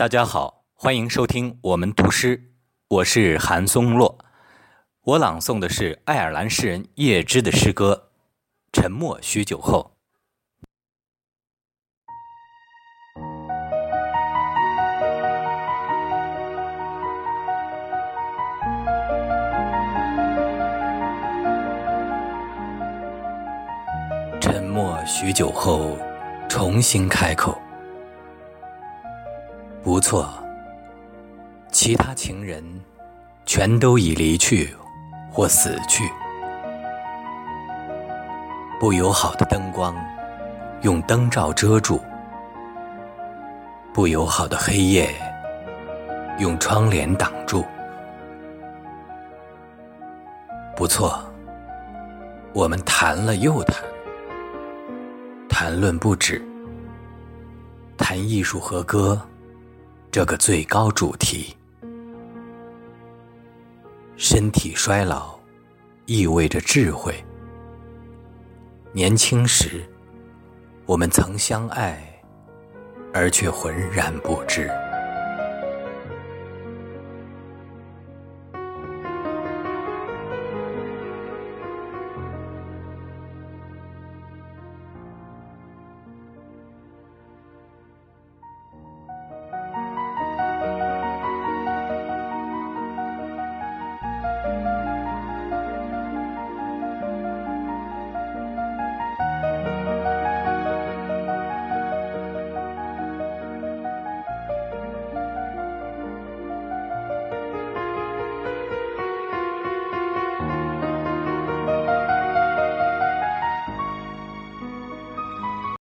[0.00, 2.54] 大家好，欢迎收听我们读诗，
[2.88, 4.16] 我是韩松洛。
[5.02, 8.08] 我朗诵的是爱尔兰诗人叶芝的诗歌
[8.80, 9.92] 《沉默许久后》。
[24.40, 25.98] 沉默许久后，
[26.48, 27.60] 重新开口。
[29.82, 30.28] 不错，
[31.72, 32.62] 其他情人
[33.46, 34.76] 全都已离去
[35.32, 36.04] 或死去。
[38.78, 39.96] 不友好的灯光
[40.82, 41.98] 用灯罩遮住，
[43.94, 45.14] 不友好的黑夜
[46.38, 47.64] 用窗帘挡住。
[50.76, 51.18] 不错，
[52.52, 53.82] 我们谈了又谈。
[55.48, 56.42] 谈论不止，
[57.96, 59.20] 谈艺术和歌
[60.12, 61.56] 这个最高主题。
[64.16, 65.38] 身体衰老
[66.04, 67.14] 意味着智慧。
[68.92, 69.88] 年轻时，
[70.84, 72.02] 我们曾相爱，
[73.14, 74.68] 而却浑然不知。